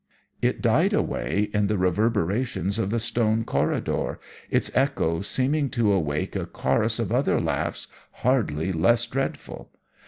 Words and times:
It 0.41 0.63
died 0.63 0.93
away 0.93 1.51
in 1.53 1.67
the 1.67 1.77
reverberations 1.77 2.79
of 2.79 2.89
the 2.89 2.97
stone 2.99 3.43
corridor, 3.43 4.19
its 4.49 4.71
echoes 4.73 5.27
seeming 5.27 5.69
to 5.77 5.93
awake 5.93 6.35
a 6.35 6.47
chorus 6.47 6.97
of 6.97 7.11
other 7.11 7.39
laughs 7.39 7.87
hardly 8.13 8.71
less 8.71 9.05
dreadful. 9.05 9.69